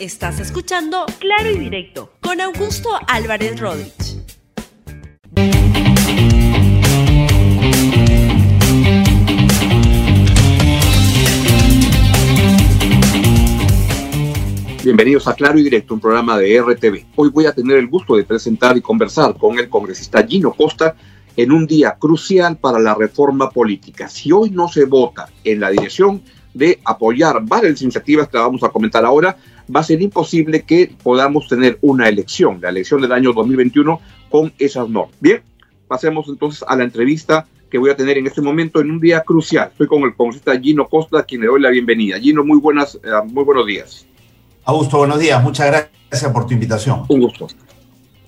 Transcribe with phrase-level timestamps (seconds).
[0.00, 4.22] Estás escuchando Claro y Directo con Augusto Álvarez Rodríguez.
[14.84, 17.06] Bienvenidos a Claro y Directo, un programa de RTV.
[17.16, 20.94] Hoy voy a tener el gusto de presentar y conversar con el congresista Gino Costa
[21.36, 24.08] en un día crucial para la reforma política.
[24.08, 26.22] Si hoy no se vota en la dirección
[26.54, 29.36] de apoyar varias iniciativas que vamos a comentar ahora,
[29.74, 34.00] va a ser imposible que podamos tener una elección, la elección del año 2021,
[34.30, 35.16] con esas normas.
[35.20, 35.42] Bien,
[35.86, 39.20] pasemos entonces a la entrevista que voy a tener en este momento en un día
[39.20, 39.68] crucial.
[39.70, 42.18] Estoy con el congresista Gino Costa, a quien le doy la bienvenida.
[42.18, 44.06] Gino, muy, buenas, eh, muy buenos días.
[44.64, 45.42] Augusto, buenos días.
[45.42, 47.04] Muchas gracias por tu invitación.
[47.08, 47.48] Un gusto.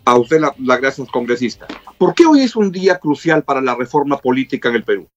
[0.04, 1.66] A usted las la gracias, congresista.
[1.98, 5.08] ¿Por qué hoy es un día crucial para la reforma política en el Perú?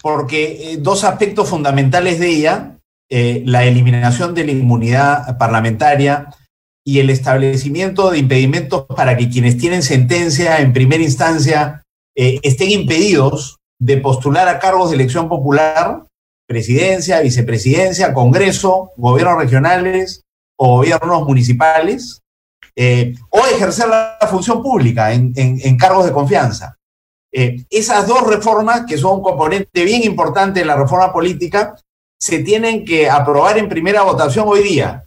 [0.00, 2.75] Porque eh, dos aspectos fundamentales de ella,
[3.08, 6.34] eh, la eliminación de la inmunidad parlamentaria
[6.84, 11.84] y el establecimiento de impedimentos para que quienes tienen sentencia en primera instancia
[12.16, 16.02] eh, estén impedidos de postular a cargos de elección popular,
[16.48, 20.22] presidencia, vicepresidencia, congreso, gobiernos regionales
[20.58, 22.22] o gobiernos municipales,
[22.74, 26.76] eh, o ejercer la función pública en, cargos de confianza.
[27.30, 31.74] Esas dos reformas, que son un componente bien importante de la reforma política,
[32.26, 35.04] se tienen que aprobar en primera votación hoy día.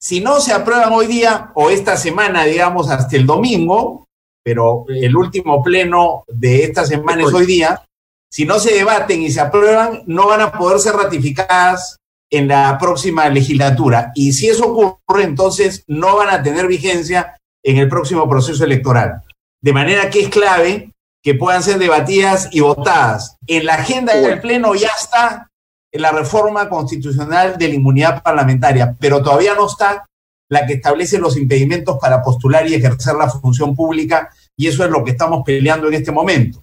[0.00, 4.06] Si no se aprueban hoy día o esta semana, digamos, hasta el domingo,
[4.42, 7.84] pero el último pleno de esta semana es hoy día,
[8.30, 11.98] si no se debaten y se aprueban, no van a poder ser ratificadas
[12.30, 14.10] en la próxima legislatura.
[14.14, 19.20] Y si eso ocurre, entonces no van a tener vigencia en el próximo proceso electoral.
[19.60, 23.36] De manera que es clave que puedan ser debatidas y votadas.
[23.46, 25.50] En la agenda del Pleno ya está
[25.92, 30.08] la reforma constitucional de la inmunidad parlamentaria, pero todavía no está
[30.48, 34.90] la que establece los impedimentos para postular y ejercer la función pública, y eso es
[34.90, 36.62] lo que estamos peleando en este momento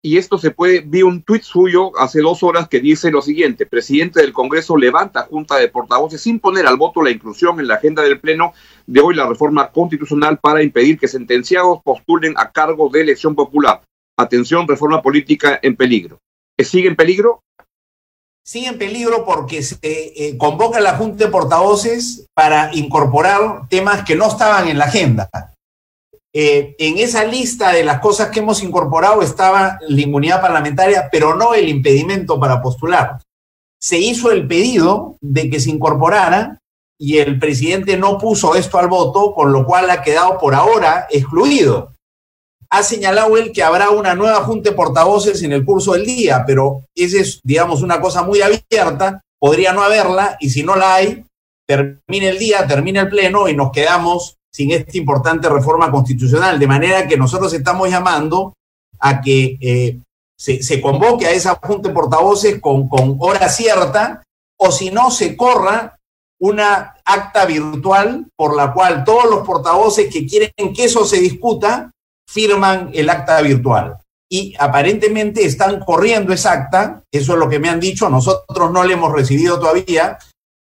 [0.00, 3.66] y esto se puede, vi un tuit suyo hace dos horas que dice lo siguiente,
[3.66, 7.74] presidente del Congreso levanta junta de portavoces sin poner al voto la inclusión en la
[7.74, 8.52] agenda del Pleno
[8.86, 13.82] de hoy la reforma constitucional para impedir que sentenciados postulen a cargo de elección popular.
[14.16, 16.20] Atención, reforma política en peligro.
[16.58, 17.42] ¿Sigue en peligro?
[18.48, 24.16] Sigue en peligro porque se eh, convoca la Junta de Portavoces para incorporar temas que
[24.16, 25.28] no estaban en la agenda.
[26.34, 31.36] Eh, en esa lista de las cosas que hemos incorporado estaba la inmunidad parlamentaria, pero
[31.36, 33.20] no el impedimento para postular.
[33.78, 36.56] Se hizo el pedido de que se incorporara
[36.98, 41.06] y el presidente no puso esto al voto, con lo cual ha quedado por ahora
[41.10, 41.92] excluido.
[42.70, 46.44] Ha señalado él que habrá una nueva junta de portavoces en el curso del día,
[46.46, 50.94] pero esa es, digamos, una cosa muy abierta, podría no haberla, y si no la
[50.94, 51.24] hay,
[51.66, 56.58] termina el día, termina el pleno y nos quedamos sin esta importante reforma constitucional.
[56.58, 58.54] De manera que nosotros estamos llamando
[58.98, 59.98] a que eh,
[60.36, 62.88] se, convoque a esa junta de portavoces con
[63.20, 64.22] hora cierta,
[64.58, 65.98] o si no, se corra
[66.40, 71.90] una acta virtual por la cual todos los portavoces que quieren que eso se discuta
[72.28, 73.96] firman el acta virtual.
[74.30, 78.84] Y aparentemente están corriendo esa acta, eso es lo que me han dicho, nosotros no
[78.84, 80.18] le hemos recibido todavía,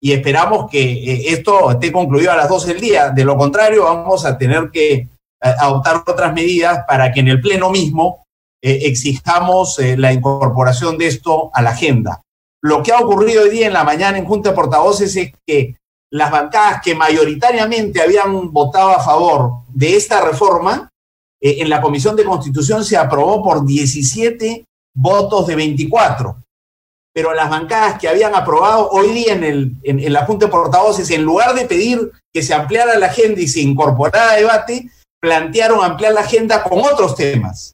[0.04, 3.08] y esperamos que eh, esto esté concluido a las 12 del día.
[3.08, 5.08] De lo contrario, vamos a tener que eh,
[5.40, 8.26] adoptar otras medidas para que en el Pleno mismo
[8.62, 12.20] eh, exijamos la incorporación de esto a la agenda.
[12.62, 15.76] Lo que ha ocurrido hoy día en la mañana en Junta de Portavoces es que
[16.12, 20.90] las bancadas que mayoritariamente habían votado a favor de esta reforma,
[21.44, 26.36] en la Comisión de Constitución se aprobó por 17 votos de 24
[27.14, 31.08] pero las bancadas que habían aprobado hoy día en, el, en, la Junta de Portavoces,
[31.10, 34.90] en lugar de pedir que se ampliara la agenda y se incorporara a debate,
[35.22, 37.72] plantearon ampliar la agenda con otros temas.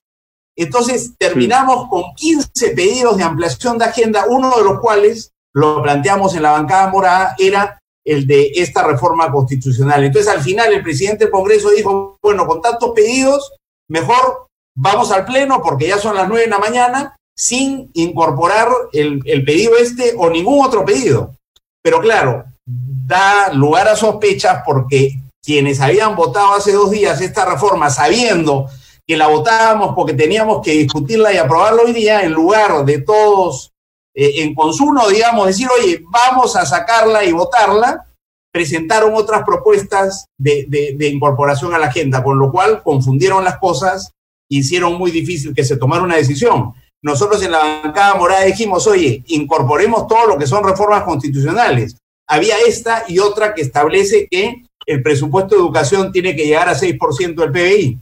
[0.54, 6.34] Entonces terminamos con 15 pedidos de ampliación de agenda, uno de los cuales lo planteamos
[6.34, 10.04] en la bancada morada, era el de esta reforma constitucional.
[10.04, 13.52] Entonces al final el presidente del Congreso dijo, bueno, con tantos pedidos,
[13.90, 19.22] mejor vamos al Pleno porque ya son las nueve de la mañana sin incorporar el,
[19.44, 21.34] pedido este o ningún otro pedido.
[21.82, 27.90] Pero claro, da lugar a sospechas porque quienes habían votado hace dos días esta reforma
[27.90, 28.68] sabiendo
[29.06, 33.72] que la votábamos porque teníamos que discutirla y aprobarla hoy día, en lugar de todos
[34.14, 38.06] eh, en consumo, digamos, decir, oye, vamos a sacarla y votarla,
[38.52, 44.12] presentaron otras propuestas de, incorporación a la agenda, con lo cual confundieron las cosas,
[44.48, 49.24] hicieron muy difícil que se tomara una decisión nosotros en la bancada morada dijimos, oye,
[49.28, 51.96] incorporemos todo lo que son reformas constitucionales.
[52.28, 56.76] había esta y otra que establece que el presupuesto de educación tiene que llegar a
[56.76, 57.98] 6% del PBI.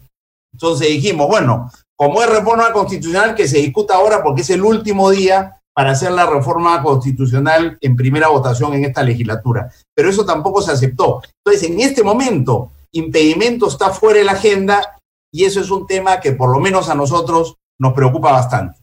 [0.53, 5.11] Entonces dijimos, bueno, como es reforma constitucional, que se discuta ahora porque es el último
[5.11, 9.71] día para hacer la reforma constitucional en primera votación en esta legislatura.
[9.95, 11.23] Pero eso tampoco se aceptó.
[11.45, 14.99] Entonces, en este momento, impedimento está fuera de la agenda
[15.33, 18.81] y eso es un tema que por lo menos a nosotros nos preocupa bastante.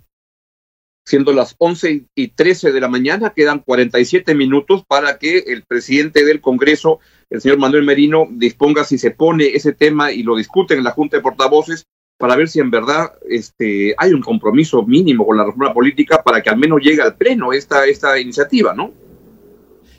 [1.05, 6.23] Siendo las 11 y 13 de la mañana, quedan 47 minutos para que el presidente
[6.23, 6.99] del Congreso,
[7.29, 10.91] el señor Manuel Merino, disponga si se pone ese tema y lo discuten en la
[10.91, 15.45] Junta de Portavoces para ver si en verdad este, hay un compromiso mínimo con la
[15.45, 18.91] reforma política para que al menos llegue al pleno esta, esta iniciativa, ¿no?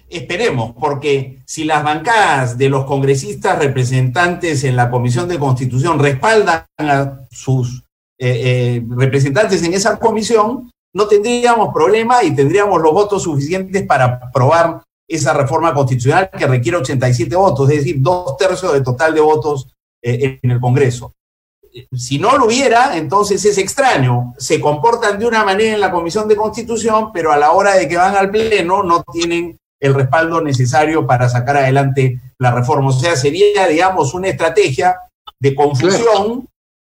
[0.09, 6.65] Esperemos, porque si las bancadas de los congresistas representantes en la Comisión de Constitución respaldan
[6.79, 7.83] a sus
[8.19, 14.21] eh, eh, representantes en esa comisión, no tendríamos problema y tendríamos los votos suficientes para
[14.23, 19.21] aprobar esa reforma constitucional que requiere 87 votos, es decir, dos tercios del total de
[19.21, 21.16] votos eh, en el Congreso.
[21.94, 24.34] Si no lo hubiera, entonces es extraño.
[24.38, 27.88] Se comportan de una manera en la Comisión de Constitución, pero a la hora de
[27.88, 32.88] que van al Pleno no tienen el respaldo necesario para sacar adelante la reforma.
[32.88, 34.96] O sea, sería, digamos, una estrategia
[35.38, 36.49] de confusión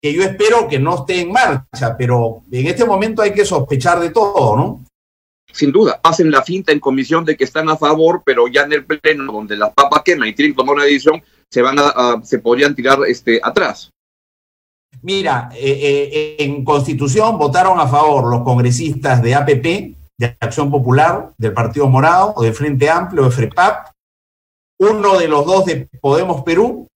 [0.01, 3.99] que yo espero que no esté en marcha, pero en este momento hay que sospechar
[3.99, 4.85] de todo, ¿no?
[5.53, 8.75] Sin duda, hacen la finta en comisión de que están a favor, pero ya en
[8.75, 12.21] el pleno, donde las papas queman y tienen que tomar una decisión, se van a,
[12.23, 13.91] se podrían tirar este atrás.
[15.03, 15.79] Mira, eh,
[16.13, 21.89] eh, en Constitución votaron a favor los congresistas de APP, de Acción Popular, del Partido
[21.89, 23.89] Morado, o del Frente Amplio, de FREPAP,
[24.81, 26.89] uno de los dos de Podemos Perú,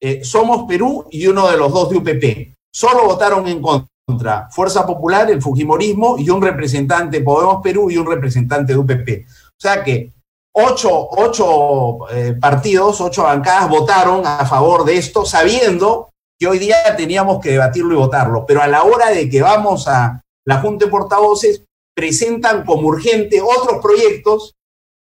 [0.00, 2.54] eh, Somos Perú y uno de los dos de UPP.
[2.72, 7.96] Solo votaron en contra Fuerza Popular, el Fujimorismo y un representante de Podemos Perú y
[7.96, 9.26] un representante de UPP.
[9.26, 10.12] O sea que
[10.52, 16.76] ocho, ocho eh, partidos, ocho bancadas votaron a favor de esto, sabiendo que hoy día
[16.96, 18.44] teníamos que debatirlo y votarlo.
[18.46, 21.62] Pero a la hora de que vamos a la Junta de Portavoces,
[21.94, 24.54] presentan como urgente otros proyectos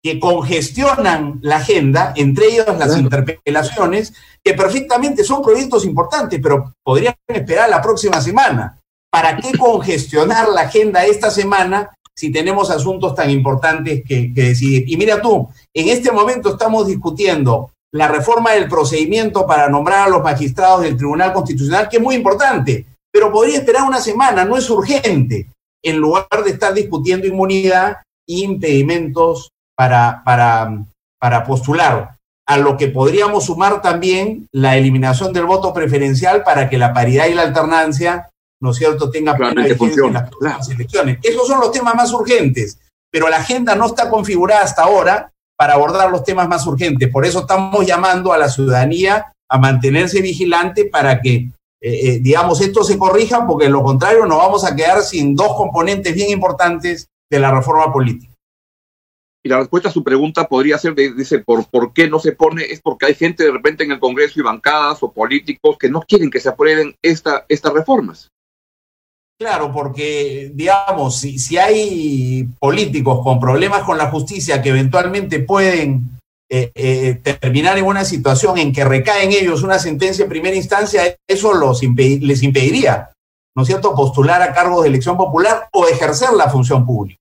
[0.04, 4.14] que congestionan la agenda, entre ellos las interpelaciones,
[4.44, 8.80] que perfectamente son proyectos importantes, pero podrían esperar la próxima semana.
[9.12, 14.84] ¿Para qué congestionar la agenda esta semana si tenemos asuntos tan importantes que, que decidir?
[14.88, 20.10] Y mira tú, en este momento estamos discutiendo la reforma del procedimiento para nombrar a
[20.10, 24.58] los magistrados del Tribunal Constitucional, que es muy importante, pero podría esperar una semana, no
[24.58, 25.50] es urgente
[25.84, 27.98] en lugar de estar discutiendo inmunidad
[28.28, 30.84] e impedimentos para, para,
[31.20, 32.16] para postular.
[32.48, 37.28] A lo que podríamos sumar también la eliminación del voto preferencial para que la paridad
[37.28, 38.30] y la alternancia,
[38.62, 41.20] ¿no es cierto?, tenga plena en las elecciones.
[41.24, 42.80] Esos son los temas más urgentes,
[43.12, 45.31] pero la agenda no está configurada hasta ahora
[45.62, 47.08] para abordar los temas más urgentes.
[47.10, 52.62] Por eso estamos llamando a la ciudadanía a mantenerse vigilante para que eh, eh, digamos,
[52.62, 56.32] esto se corrija, porque en lo contrario nos vamos a quedar sin dos componentes bien
[56.32, 58.34] importantes de la reforma política.
[59.44, 62.64] Y la respuesta a su pregunta podría ser, dice, ¿por, ¿por qué no se pone?
[62.64, 66.02] Es porque hay gente de repente en el Congreso y bancadas o políticos que no
[66.02, 68.32] quieren que se aprueben esta, estas reformas.
[69.42, 76.20] Claro, porque, digamos, si, si hay políticos con problemas con la justicia que eventualmente pueden
[76.48, 80.56] eh, eh, terminar en una situación en que recae en ellos una sentencia en primera
[80.56, 83.14] instancia, eso los les impediría,
[83.58, 87.20] ¿no es cierto?, postular a cargos de elección popular o ejercer la función pública.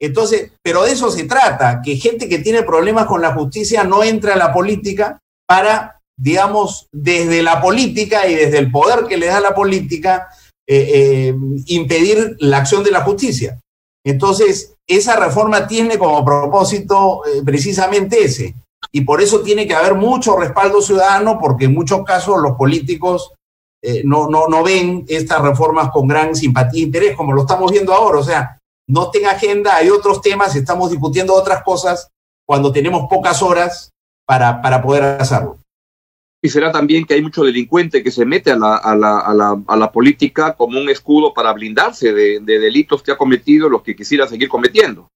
[0.00, 4.02] Entonces, pero de eso se trata, que gente que tiene problemas con la justicia no
[4.02, 9.26] entra en la política para, digamos, desde la política y desde el poder que le
[9.26, 10.30] da la política,
[10.70, 11.34] eh,
[11.66, 13.58] impedir la acción de la justicia.
[14.04, 18.54] Entonces, esa reforma tiene como propósito eh, precisamente ese.
[18.92, 23.32] Y por eso tiene que haber mucho respaldo ciudadano, porque en muchos casos los políticos
[23.82, 27.72] eh, no, no, no ven estas reformas con gran simpatía e interés, como lo estamos
[27.72, 28.18] viendo ahora.
[28.18, 28.58] O sea,
[28.88, 32.08] no tenga agenda, hay otros temas, estamos discutiendo otras cosas
[32.46, 33.90] cuando tenemos pocas horas
[34.26, 35.58] para, para poder hacerlo
[36.40, 39.34] y será también que hay mucho delincuente que se mete a la, a la, a
[39.34, 43.82] la, a la política como un escudo para blindarse de, delitos que ha cometido, los
[43.82, 45.10] que quisiera seguir cometiendo.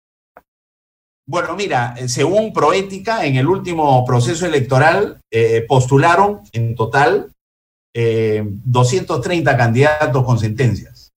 [1.27, 7.33] Bueno, mira, eh, según Proética, en el último proceso electoral eh, postularon en total
[7.93, 11.11] 230 eh, candidatos con sentencias.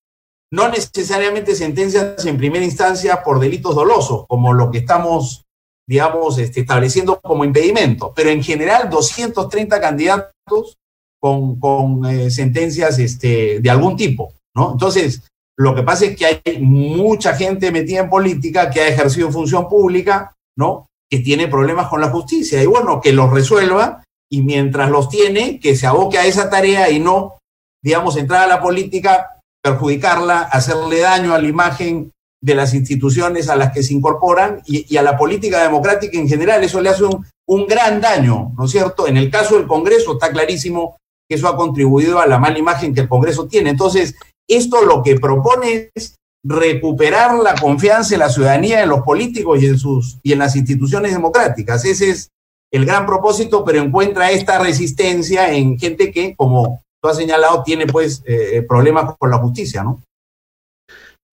[0.52, 5.43] No necesariamente sentencias en primera instancia por delitos dolosos, como lo que estamos
[5.88, 10.78] digamos, este, estableciendo como impedimento, pero en general 230 candidatos
[11.20, 14.74] con, con eh, sentencias este, de algún tipo, ¿no?
[14.74, 15.24] Entonces,
[15.58, 19.70] lo que pasa es que hay mucha gente metida en política que ha ejercido función
[19.70, 20.88] pública, ¿no?
[21.14, 22.64] que tiene problemas con la justicia.
[22.64, 26.90] Y bueno, que los resuelva y mientras los tiene, que se aboque a esa tarea
[26.90, 27.38] y no,
[27.84, 32.12] digamos, entrar a la política, perjudicarla, hacerle daño a la imagen
[32.44, 36.62] de las instituciones a las que se incorporan y, a la política democrática en general.
[36.62, 39.08] Eso le hace un, gran daño, ¿no es cierto?
[39.08, 40.98] En el caso del Congreso está clarísimo
[41.30, 43.70] que eso ha contribuido a la mala imagen que el Congreso tiene.
[43.70, 49.64] Entonces, esto lo que propone es recuperar la confianza de la ciudadanía en los políticos
[49.64, 51.86] y en, sus, y en las instituciones democráticas.
[51.86, 52.30] Ese es
[52.74, 57.88] el gran propósito, pero encuentra esta resistencia en gente que, como tú has señalado, tiene
[57.88, 60.02] pues eh, problemas con la justicia, ¿no?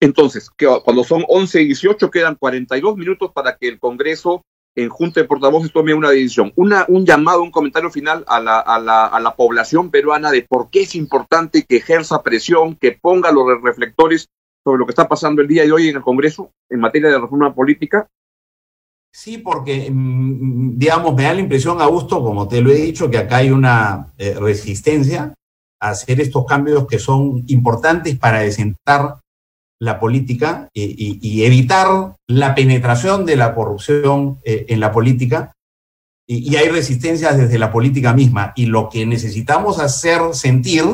[0.01, 0.49] Entonces,
[0.83, 4.41] cuando son 11 y 18 quedan 42 minutos para que el Congreso
[4.75, 6.51] en Junta de Portavoces tome una decisión.
[6.55, 10.41] Una, un llamado, un comentario final a la, a, la, a la población peruana de
[10.41, 14.27] por qué es importante que ejerza presión, que ponga los reflectores
[14.63, 17.19] sobre lo que está pasando el día de hoy en el Congreso en materia de
[17.19, 18.07] reforma política.
[19.13, 23.17] Sí, porque, mm, digamos, me da la impresión, Augusto, como te lo he dicho, que
[23.17, 25.33] acá hay una eh, resistencia
[25.79, 29.20] a hacer estos cambios que son importantes para desentar
[29.81, 35.53] la política y, evitar la penetración de la corrupción eh, en la política.
[36.27, 38.53] Y, hay resistencias desde la política misma.
[38.55, 40.85] Y lo que necesitamos hacer sentir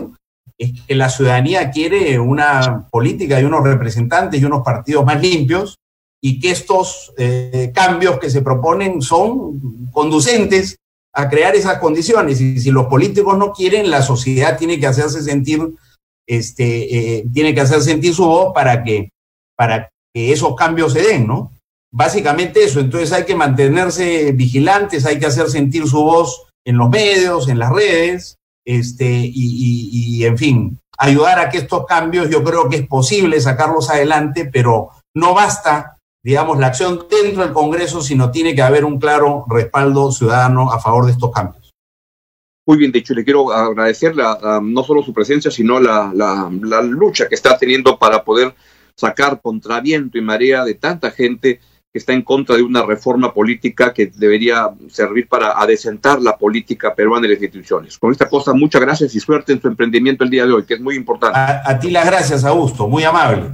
[0.58, 5.78] es que la ciudadanía quiere una política y unos representantes y unos partidos más limpios
[6.22, 10.78] y que estos eh, cambios que se proponen son conducentes
[11.14, 12.40] a crear esas condiciones.
[12.40, 15.74] Y si los políticos no quieren, la sociedad tiene que hacerse sentir
[16.28, 19.10] este, eh, tiene que hacer sentir su voz para que,
[19.56, 21.52] para que esos cambios se den, ¿no?
[21.92, 26.90] Básicamente eso, entonces hay que mantenerse vigilantes, hay que hacer sentir su voz en los
[26.90, 32.68] medios, en las redes, este, y, en fin, ayudar a que estos cambios, yo creo
[32.68, 38.30] que es posible sacarlos adelante, pero no basta, digamos, la acción dentro del Congreso, sino
[38.30, 41.67] tiene que haber un claro respaldo ciudadano a favor de estos cambios.
[42.68, 44.14] Muy bien dicho, le quiero agradecer
[44.62, 46.50] no solo su presencia, sino la,
[46.84, 48.54] lucha que está teniendo para poder
[48.94, 51.62] sacar contra viento y marea de tanta gente
[51.94, 56.94] que está en contra de una reforma política que debería servir para adecentar la política
[56.94, 57.98] peruana y las instituciones.
[57.98, 60.74] Con esta cosa, muchas gracias y suerte en su emprendimiento el día de hoy, que
[60.74, 61.40] es muy importante.
[61.40, 63.50] A, ti las gracias, Augusto, muy amable.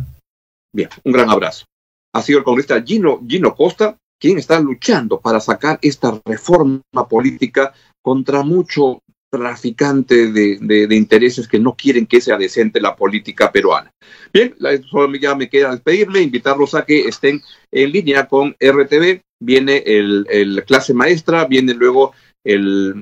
[0.73, 1.65] Bien, un gran abrazo.
[2.13, 7.73] Ha sido el congresista Gino, Gino Costa, quien está luchando para sacar esta reforma política
[8.01, 13.91] contra mucho traficante de, intereses que no quieren que sea decente la política peruana.
[14.33, 14.55] Bien,
[14.89, 19.19] solo ya me queda despedirme, invitarlos a que estén en línea con RTV.
[19.41, 22.13] Viene el, clase maestra, viene luego
[22.45, 22.93] el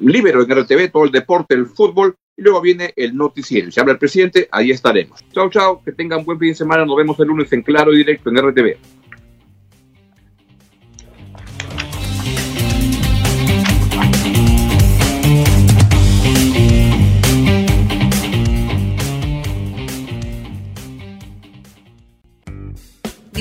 [0.00, 3.70] libero en RTV, todo el deporte, el fútbol, y luego viene el noticiero.
[3.70, 5.20] Si habla el presidente, ahí estaremos.
[5.34, 6.86] Chao, chao, que tengan buen fin de semana.
[6.86, 9.01] Nos vemos el lunes en Claro y Directo en RTV.